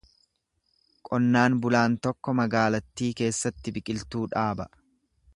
[1.09, 4.67] Qonnaan bulaan tokko magaalattii keessatti biqiltuu dhaaba.